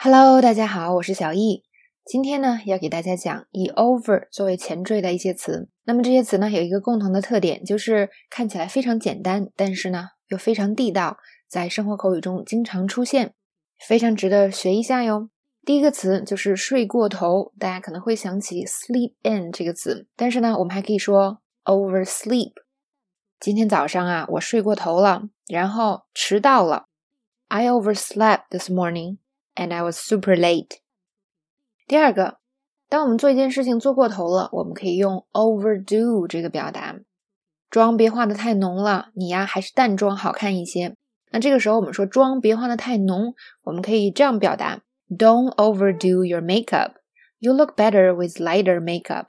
[0.00, 1.64] Hello，大家好，我是小易。
[2.04, 5.68] 今天呢，要给大家讲以 over 作为前缀的一些词。
[5.82, 11.16] 那么这些词呢，有一个共同的特点，就是看起来非常简单，但是呢又非常地道，
[11.48, 13.34] 在生活口语中经常出现，
[13.88, 15.30] 非常值得学一下哟。
[15.66, 22.52] 第一个词就是睡过头，大家可能会想起 sleep in 这个词，但是呢，我们还可以说 oversleep。
[23.40, 26.84] 今天早上啊，我睡过头了，然后迟到了。
[27.48, 29.18] I overslept this morning
[29.58, 30.78] and I was super late。
[31.86, 32.38] 第二个，
[32.88, 36.96] 当我们做一件事情做过头了，我们可以用 overdo 这个表达，
[37.68, 40.94] 妆别化的太浓了，你呀还是淡妆好看一些。
[41.30, 43.34] 那这个时候我们说妆别化的太浓，
[43.64, 46.92] 我们可以这样表达：Don't overdo your makeup.
[47.40, 49.26] You look better with lighter makeup.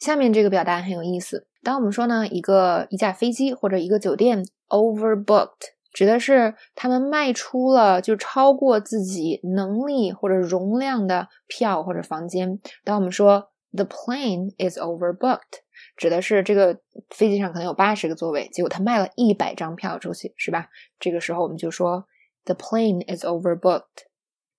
[0.00, 1.46] 下面这个表达很有意思。
[1.62, 12.60] 当我们说呢，一个一架飞机或者一个酒店 overbooked，指的是他们卖出了就超过自己能力或者容量的票或者房间。
[12.84, 15.62] 当我们说 the plane is overbooked，
[15.96, 20.68] 指的是这个飞机上可能有八十个座位，结果他卖了一百张票出去，是吧？
[20.98, 22.06] 这个时候我们就说
[22.44, 24.08] the plane is overbooked。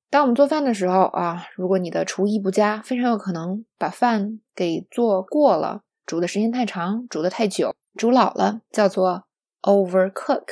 [0.10, 5.82] 当我们做饭的时候啊，如果你的厨艺不佳，非常有可能把饭给做过了。
[6.06, 9.26] 煮的时间太长，煮的太久，煮老了，叫做
[9.64, 10.44] overcook。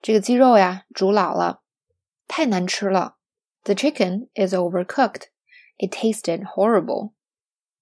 [0.00, 1.62] 这个鸡肉呀，煮老了，
[2.26, 3.16] 太难吃了。
[3.64, 5.24] The chicken is overcooked.
[5.76, 7.12] It tasted horrible.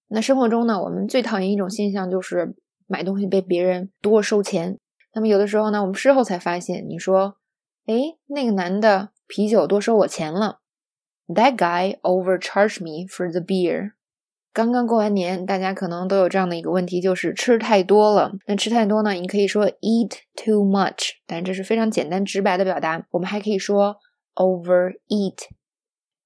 [0.09, 4.79] 那生活中呢，我们最讨厌一种现象就是买东西被别人多收钱。
[5.15, 7.37] 那么有的时候呢，我们事后才发现，你说，
[7.87, 10.61] 哎，那个男的啤酒多收我钱了。
[11.27, 13.93] That guy overcharged me for the beer.
[14.57, 18.33] 刚刚过完年，大家可能都有这样的一个问题，就是吃太多了。
[18.47, 19.13] 那吃太多呢？
[19.13, 23.07] 你可以说 eat too much，但这是非常简单直白的表达。
[23.11, 23.99] 我们还可以说
[24.35, 25.35] overeat。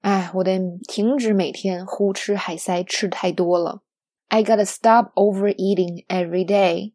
[0.02, 3.80] 哎，我得停止每天胡吃海塞，吃太多了。
[4.28, 6.92] I gotta stop overeating every day。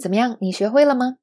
[0.00, 0.38] 怎么样？
[0.40, 1.18] 你学会了吗？